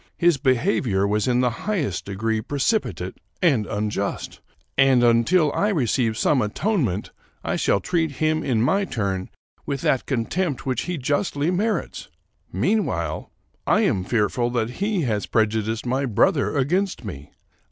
His 0.17 0.37
behavior 0.37 1.07
was 1.07 1.27
in 1.27 1.41
the 1.41 1.49
highest 1.67 2.05
degree 2.05 2.41
precipitate 2.41 3.19
and 3.39 3.67
unjust, 3.67 4.41
and, 4.75 5.03
until 5.03 5.53
I 5.53 5.69
receive 5.69 6.17
some 6.17 6.41
atonement, 6.41 7.11
I 7.43 7.55
shall 7.55 7.79
treat 7.79 8.13
him, 8.13 8.43
in 8.43 8.63
my 8.63 8.83
turn, 8.83 9.29
with 9.67 9.81
that 9.81 10.07
contempt 10.07 10.65
which 10.65 10.85
he 10.89 10.97
justly 10.97 11.51
merits; 11.51 12.09
mean 12.51 12.83
while, 12.87 13.31
I 13.67 13.81
am 13.81 14.03
fearful 14.03 14.49
that 14.57 14.71
he 14.81 15.01
has 15.03 15.27
prejudiced 15.27 15.85
my 15.85 16.05
brother 16.07 16.57
against 16.57 17.05
me. 17.05 17.29